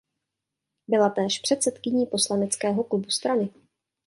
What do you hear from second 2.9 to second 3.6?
strany.